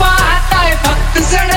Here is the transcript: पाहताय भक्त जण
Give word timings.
पाहताय 0.00 0.74
भक्त 0.86 1.18
जण 1.32 1.50